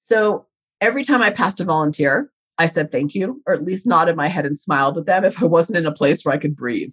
[0.01, 0.47] So
[0.81, 3.91] every time I passed a volunteer, I said thank you, or at least mm-hmm.
[3.91, 6.39] nodded my head and smiled at them if I wasn't in a place where I
[6.39, 6.91] could breathe.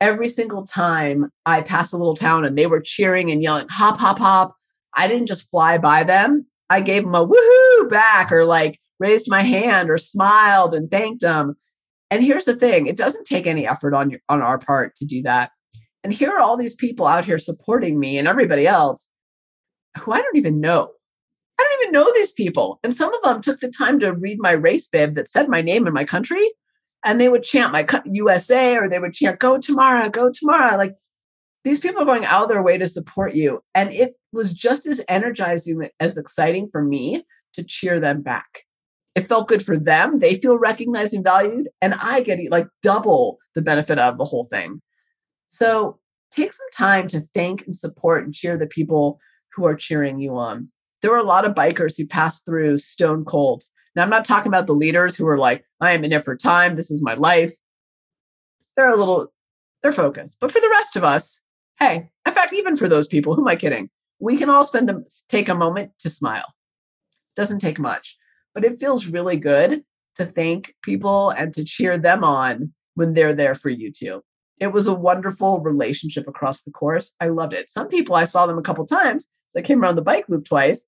[0.00, 3.96] Every single time I passed a little town and they were cheering and yelling, hop,
[3.98, 4.54] hop, hop,
[4.94, 6.46] I didn't just fly by them.
[6.68, 11.22] I gave them a woohoo back or like raised my hand or smiled and thanked
[11.22, 11.54] them.
[12.10, 15.04] And here's the thing it doesn't take any effort on, your, on our part to
[15.04, 15.50] do that.
[16.02, 19.08] And here are all these people out here supporting me and everybody else
[19.98, 20.90] who I don't even know.
[21.58, 22.80] I don't even know these people.
[22.82, 25.62] And some of them took the time to read my race bib that said my
[25.62, 26.50] name and my country.
[27.04, 30.76] And they would chant my USA or they would chant, go Tamara, go Tamara.
[30.76, 30.96] Like
[31.62, 33.62] these people are going out of their way to support you.
[33.74, 38.64] And it was just as energizing as exciting for me to cheer them back.
[39.14, 40.18] It felt good for them.
[40.18, 41.68] They feel recognized and valued.
[41.80, 44.80] And I get like double the benefit out of the whole thing.
[45.48, 46.00] So
[46.32, 49.20] take some time to thank and support and cheer the people
[49.54, 50.70] who are cheering you on
[51.04, 53.64] there were a lot of bikers who passed through stone cold.
[53.94, 56.34] Now, I'm not talking about the leaders who are like, I am in it for
[56.34, 56.76] time.
[56.76, 57.52] This is my life.
[58.74, 59.30] They're a little,
[59.82, 60.38] they're focused.
[60.40, 61.42] But for the rest of us,
[61.78, 63.90] hey, in fact, even for those people, who am I kidding?
[64.18, 66.54] We can all spend a, take a moment to smile.
[67.36, 68.16] Doesn't take much,
[68.54, 69.82] but it feels really good
[70.14, 74.22] to thank people and to cheer them on when they're there for you too.
[74.58, 77.12] It was a wonderful relationship across the course.
[77.20, 77.68] I loved it.
[77.68, 79.28] Some people I saw them a couple times.
[79.48, 80.86] So I came around the bike loop twice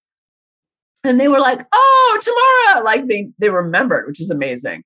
[1.06, 2.84] and they were like, "Oh, Tamara.
[2.84, 4.84] Like they they remembered, which is amazing.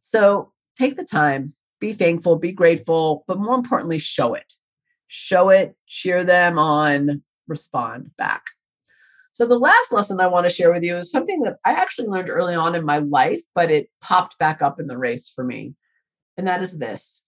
[0.00, 4.52] So take the time, be thankful, be grateful, but more importantly, show it.
[5.08, 8.44] Show it, cheer them on, respond back.
[9.32, 12.08] So the last lesson I want to share with you is something that I actually
[12.08, 15.42] learned early on in my life, but it popped back up in the race for
[15.42, 15.74] me.
[16.36, 17.22] And that is this.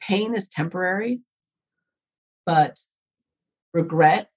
[0.00, 1.20] Pain is temporary,
[2.44, 2.78] but
[3.72, 4.30] regret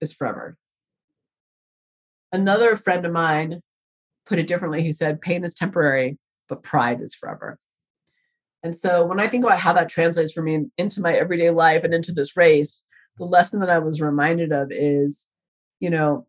[0.00, 0.56] is forever.
[2.32, 3.60] Another friend of mine
[4.26, 4.82] put it differently.
[4.82, 7.58] He said, Pain is temporary, but pride is forever.
[8.62, 11.82] And so when I think about how that translates for me into my everyday life
[11.82, 12.84] and into this race,
[13.18, 15.26] the lesson that I was reminded of is,
[15.80, 16.26] you know,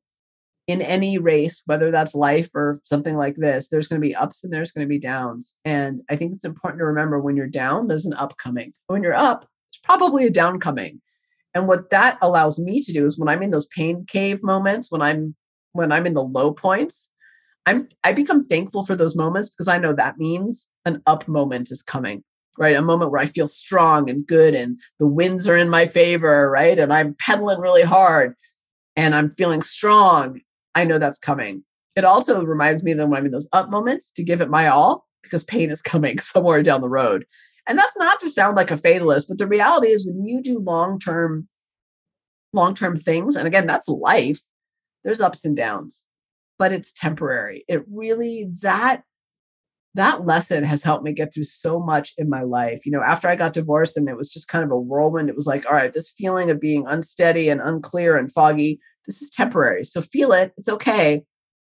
[0.68, 4.44] in any race, whether that's life or something like this, there's going to be ups
[4.44, 5.56] and there's going to be downs.
[5.66, 8.74] And I think it's important to remember when you're down, there's an up coming.
[8.88, 11.02] When you're up, there's probably a down coming.
[11.54, 14.90] And what that allows me to do is when I'm in those pain cave moments,
[14.90, 15.36] when I'm
[15.74, 17.12] when I'm in the low points,
[17.66, 21.72] I'm I become thankful for those moments because I know that means an up moment
[21.72, 22.24] is coming,
[22.58, 22.76] right?
[22.76, 26.50] A moment where I feel strong and good and the winds are in my favor,
[26.50, 26.78] right?
[26.78, 28.36] And I'm pedaling really hard
[28.96, 30.42] and I'm feeling strong.
[30.74, 31.64] I know that's coming.
[31.96, 34.68] It also reminds me that when I'm in those up moments to give it my
[34.68, 37.26] all because pain is coming somewhere down the road.
[37.68, 40.60] And that's not to sound like a fatalist, but the reality is when you do
[40.60, 41.48] long-term
[42.54, 44.42] long-term things and again that's life
[45.04, 46.08] there's ups and downs
[46.62, 47.66] but it's temporary.
[47.68, 49.02] It really that
[49.96, 52.86] that lesson has helped me get through so much in my life.
[52.86, 55.36] You know after i got divorced and it was just kind of a whirlwind it
[55.36, 59.32] was like all right this feeling of being unsteady and unclear and foggy this is
[59.32, 59.84] temporary.
[59.86, 61.24] So feel it it's okay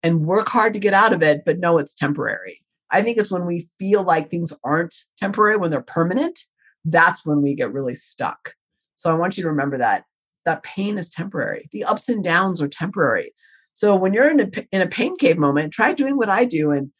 [0.03, 2.59] and work hard to get out of it but know it's temporary.
[2.91, 6.41] I think it's when we feel like things aren't temporary when they're permanent
[6.85, 8.55] that's when we get really stuck.
[8.97, 10.07] So i want you to remember that
[10.45, 11.69] that pain is temporary.
[11.73, 13.35] The ups and downs are temporary.
[13.75, 16.71] So when you're in a in a pain cave moment, try doing what I do
[16.71, 16.91] and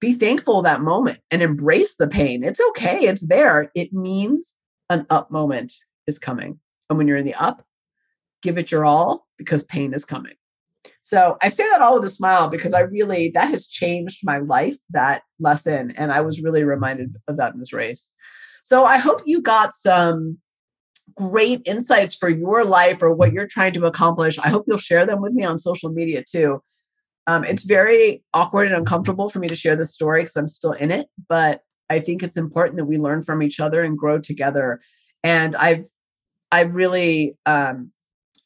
[0.00, 2.42] be thankful that moment and embrace the pain.
[2.42, 3.06] It's okay.
[3.06, 3.70] It's there.
[3.74, 4.54] It means
[4.88, 5.74] an up moment
[6.06, 6.58] is coming.
[6.88, 7.64] And when you're in the up,
[8.42, 10.34] give it your all because pain is coming.
[11.02, 14.38] So I say that all with a smile because I really that has changed my
[14.38, 15.92] life, that lesson.
[15.96, 18.12] And I was really reminded of that in this race.
[18.62, 20.38] So I hope you got some
[21.14, 24.38] great insights for your life or what you're trying to accomplish.
[24.38, 26.62] I hope you'll share them with me on social media too.
[27.26, 30.72] Um, it's very awkward and uncomfortable for me to share this story because I'm still
[30.72, 34.18] in it, but I think it's important that we learn from each other and grow
[34.18, 34.80] together.
[35.22, 35.86] And I've,
[36.50, 37.92] I've really, um,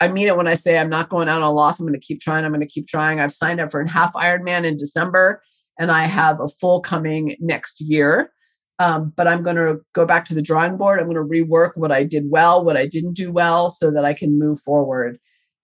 [0.00, 1.79] I mean it when I say I'm not going out on a loss.
[1.79, 2.44] I'm going to keep trying.
[2.44, 3.20] I'm going to keep trying.
[3.20, 5.40] I've signed up for a half Ironman in December,
[5.79, 8.33] and I have a full coming next year.
[8.79, 10.98] Um, but I'm going to go back to the drawing board.
[10.98, 14.05] I'm going to rework what I did well, what I didn't do well, so that
[14.05, 15.19] I can move forward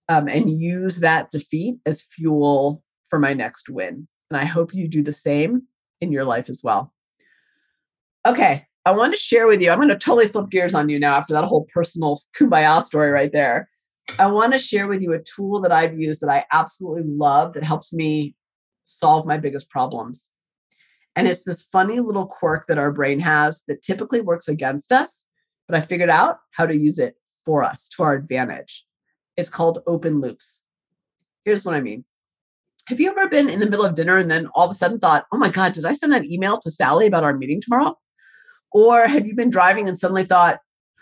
[0.08, 4.06] um, and use that defeat as fuel for my next win.
[4.30, 5.62] And I hope you do the same
[6.00, 6.92] in your life as well.
[8.26, 9.70] Okay, I want to share with you.
[9.70, 13.10] I'm going to totally flip gears on you now after that whole personal kumbaya story
[13.10, 13.68] right there.
[14.18, 17.54] I want to share with you a tool that I've used that I absolutely love
[17.54, 18.34] that helps me
[18.84, 20.30] solve my biggest problems.
[21.16, 25.26] And it's this funny little quirk that our brain has that typically works against us,
[25.68, 28.84] but I figured out how to use it for us to our advantage.
[29.36, 30.62] It's called open loops.
[31.44, 32.04] Here's what I mean
[32.86, 34.98] have you ever been in the middle of dinner and then all of a sudden
[34.98, 37.96] thought, oh my God, did I send that email to Sally about our meeting tomorrow?
[38.72, 40.58] Or have you been driving and suddenly thought,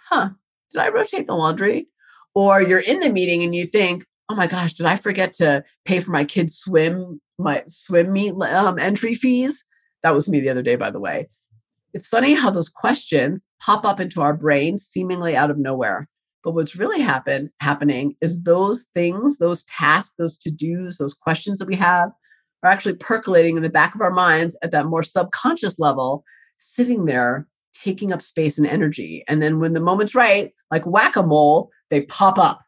[0.09, 0.30] huh,
[0.70, 1.88] did I rotate the laundry?
[2.34, 5.64] Or you're in the meeting and you think, oh my gosh, did I forget to
[5.86, 9.64] pay for my kids' swim, my swim meet um, entry fees?
[10.03, 11.28] That was me the other day, by the way.
[11.94, 16.09] It's funny how those questions pop up into our brain seemingly out of nowhere.
[16.44, 21.59] But what's really happen, happening is those things, those tasks, those to dos, those questions
[21.59, 22.11] that we have
[22.62, 26.24] are actually percolating in the back of our minds at that more subconscious level,
[26.59, 29.24] sitting there, taking up space and energy.
[29.28, 32.61] And then when the moment's right, like whack a mole, they pop up.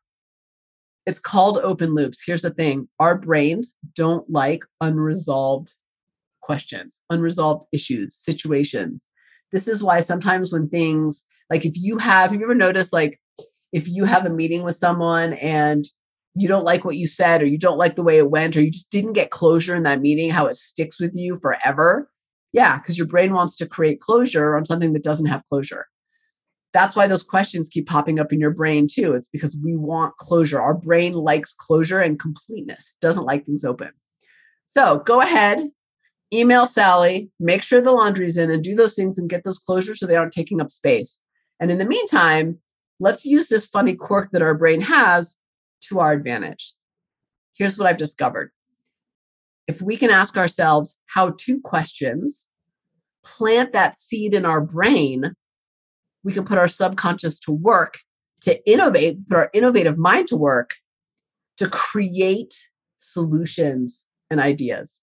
[1.06, 2.22] It's called open loops.
[2.24, 5.74] Here's the thing our brains don't like unresolved
[6.40, 9.08] questions, unresolved issues, situations.
[9.52, 13.20] This is why sometimes when things like if you have, have you ever noticed like
[13.72, 15.88] if you have a meeting with someone and
[16.34, 18.62] you don't like what you said or you don't like the way it went or
[18.62, 22.08] you just didn't get closure in that meeting, how it sticks with you forever.
[22.52, 25.86] Yeah, because your brain wants to create closure on something that doesn't have closure.
[26.72, 29.14] That's why those questions keep popping up in your brain too.
[29.14, 30.60] It's because we want closure.
[30.60, 33.90] Our brain likes closure and completeness, it doesn't like things open.
[34.66, 35.68] So go ahead,
[36.32, 39.96] email Sally, make sure the laundry's in, and do those things and get those closures
[39.96, 41.20] so they aren't taking up space.
[41.58, 42.58] And in the meantime,
[42.98, 45.36] let's use this funny quirk that our brain has
[45.88, 46.74] to our advantage.
[47.54, 48.52] Here's what I've discovered.
[49.66, 52.48] If we can ask ourselves how to questions,
[53.24, 55.34] plant that seed in our brain,
[56.24, 58.00] we can put our subconscious to work
[58.42, 60.76] to innovate, put our innovative mind to work
[61.58, 62.68] to create
[62.98, 65.02] solutions and ideas.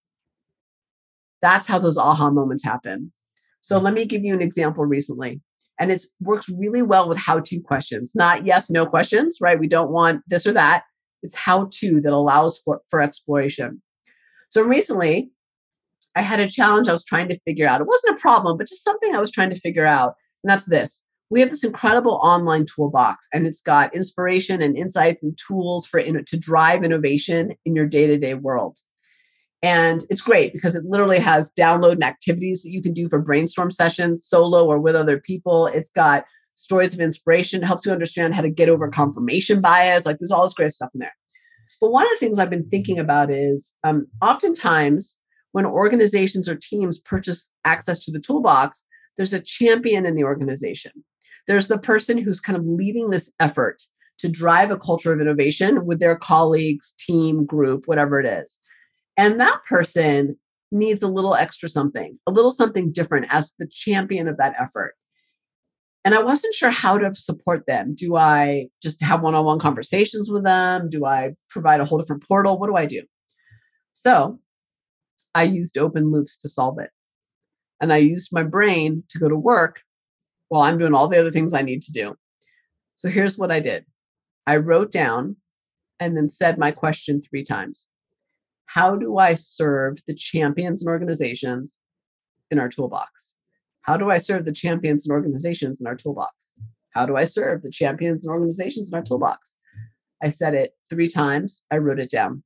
[1.42, 3.12] That's how those aha moments happen.
[3.60, 3.84] So hmm.
[3.84, 5.40] let me give you an example recently
[5.80, 9.58] and it works really well with how to questions, not yes, no questions, right?
[9.58, 10.82] We don't want this or that.
[11.22, 13.82] It's how to that allows for, for exploration.
[14.48, 15.30] So recently,
[16.16, 17.80] I had a challenge I was trying to figure out.
[17.80, 20.14] It wasn't a problem, but just something I was trying to figure out.
[20.42, 25.22] And that's this we have this incredible online toolbox, and it's got inspiration and insights
[25.22, 28.78] and tools for to drive innovation in your day to day world.
[29.62, 33.18] And it's great because it literally has download and activities that you can do for
[33.18, 35.66] brainstorm sessions, solo or with other people.
[35.66, 40.06] It's got stories of inspiration, helps you understand how to get over confirmation bias.
[40.06, 41.14] Like there's all this great stuff in there.
[41.80, 45.18] But one of the things I've been thinking about is um, oftentimes
[45.52, 48.84] when organizations or teams purchase access to the toolbox,
[49.16, 50.92] there's a champion in the organization.
[51.46, 53.82] There's the person who's kind of leading this effort
[54.18, 58.58] to drive a culture of innovation with their colleagues, team, group, whatever it is.
[59.18, 60.38] And that person
[60.70, 64.94] needs a little extra something, a little something different as the champion of that effort.
[66.04, 67.94] And I wasn't sure how to support them.
[67.94, 70.88] Do I just have one on one conversations with them?
[70.88, 72.58] Do I provide a whole different portal?
[72.58, 73.02] What do I do?
[73.92, 74.38] So
[75.34, 76.90] I used open loops to solve it.
[77.80, 79.82] And I used my brain to go to work
[80.48, 82.14] while I'm doing all the other things I need to do.
[82.94, 83.84] So here's what I did
[84.46, 85.36] I wrote down
[85.98, 87.88] and then said my question three times
[88.68, 91.78] how do I serve the champions and organizations
[92.50, 93.34] in our toolbox?
[93.80, 96.52] How do I serve the champions and organizations in our toolbox?
[96.90, 99.54] How do I serve the champions and organizations in our toolbox?
[100.22, 101.62] I said it three times.
[101.70, 102.42] I wrote it down.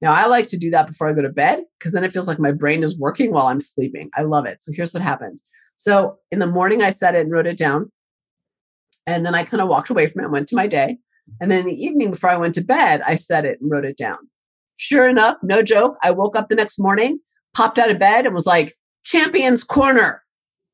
[0.00, 2.26] Now, I like to do that before I go to bed because then it feels
[2.26, 4.08] like my brain is working while I'm sleeping.
[4.16, 4.62] I love it.
[4.62, 5.40] So here's what happened.
[5.74, 7.92] So in the morning, I said it and wrote it down.
[9.06, 10.98] And then I kind of walked away from it and went to my day.
[11.38, 13.84] And then in the evening, before I went to bed, I said it and wrote
[13.84, 14.16] it down.
[14.78, 17.18] Sure enough, no joke, I woke up the next morning,
[17.52, 18.74] popped out of bed, and was like,
[19.04, 20.22] Champions Corner.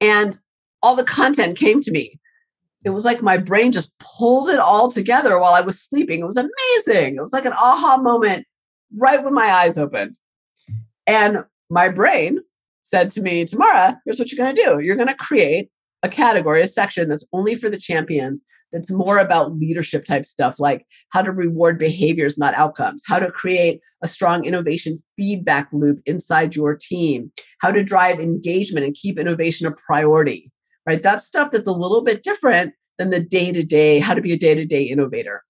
[0.00, 0.38] And
[0.82, 2.20] all the content came to me.
[2.84, 6.20] It was like my brain just pulled it all together while I was sleeping.
[6.20, 7.16] It was amazing.
[7.16, 8.46] It was like an aha moment
[8.94, 10.18] right when my eyes opened.
[11.07, 11.38] And
[11.70, 12.40] my brain
[12.82, 14.80] said to me, Tamara, here's what you're going to do.
[14.80, 15.70] You're going to create
[16.02, 18.44] a category, a section that's only for the champions
[18.74, 23.30] that's more about leadership type stuff like how to reward behaviors, not outcomes, how to
[23.30, 29.16] create a strong innovation feedback loop inside your team, how to drive engagement and keep
[29.16, 30.50] innovation a priority,
[30.86, 31.02] right?
[31.02, 34.32] That's stuff that's a little bit different than the day to day, how to be
[34.32, 35.44] a day to day innovator.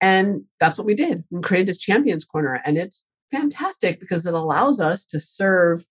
[0.00, 1.24] And that's what we did.
[1.30, 2.62] We created this champions corner.
[2.64, 5.86] And it's fantastic because it allows us to serve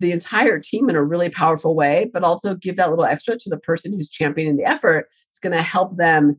[0.00, 3.50] the entire team in a really powerful way, but also give that little extra to
[3.50, 6.38] the person who's championing the effort it's going to help them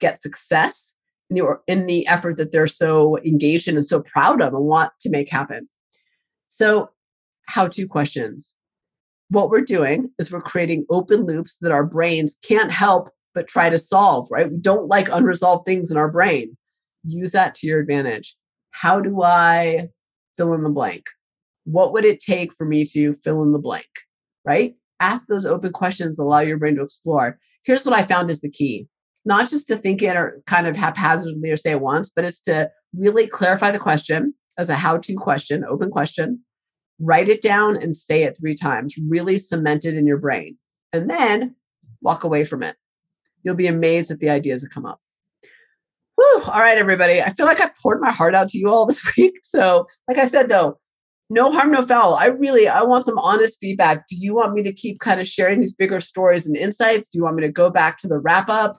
[0.00, 0.94] get success
[1.30, 4.64] in the, in the effort that they're so engaged in and so proud of and
[4.64, 5.68] want to make happen.
[6.48, 6.90] So,
[7.46, 8.56] how to questions.
[9.28, 13.68] What we're doing is we're creating open loops that our brains can't help but try
[13.68, 14.50] to solve, right?
[14.50, 16.56] We don't like unresolved things in our brain.
[17.02, 18.36] Use that to your advantage.
[18.70, 19.88] How do I
[20.36, 21.06] fill in the blank.
[21.64, 23.86] What would it take for me to fill in the blank?
[24.44, 24.74] Right?
[25.00, 27.38] Ask those open questions, allow your brain to explore.
[27.64, 28.88] Here's what I found is the key
[29.24, 32.40] not just to think it or kind of haphazardly or say it once, but it's
[32.42, 36.40] to really clarify the question as a how to question, open question,
[37.00, 40.56] write it down and say it three times, really cement it in your brain,
[40.92, 41.54] and then
[42.02, 42.76] walk away from it.
[43.42, 45.00] You'll be amazed at the ideas that come up.
[46.16, 46.42] Whew.
[46.46, 47.20] All right, everybody.
[47.20, 49.34] I feel like I poured my heart out to you all this week.
[49.42, 50.78] So, like I said, though,
[51.34, 52.14] no harm, no foul.
[52.14, 54.06] I really, I want some honest feedback.
[54.08, 57.08] Do you want me to keep kind of sharing these bigger stories and insights?
[57.08, 58.78] Do you want me to go back to the wrap up?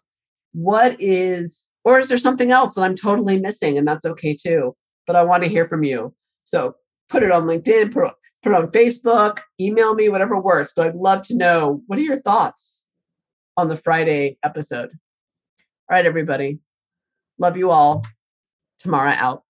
[0.54, 3.78] What is, or is there something else that I'm totally missing?
[3.78, 4.76] And that's okay too.
[5.06, 6.16] But I want to hear from you.
[6.46, 6.76] So
[7.10, 10.72] put it on LinkedIn, put, put it on Facebook, email me, whatever works.
[10.76, 12.86] But I'd love to know what are your thoughts
[13.58, 14.90] on the Friday episode?
[15.90, 16.60] All right, everybody.
[17.38, 18.04] Love you all.
[18.80, 19.45] Tamara out.